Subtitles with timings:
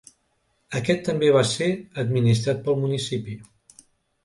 [0.79, 1.69] Aquest també va ser
[2.05, 3.39] administrat pel municipi.